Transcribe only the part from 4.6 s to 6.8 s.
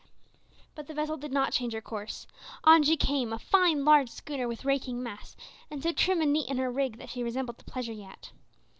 raking masts, and so trim and neat in her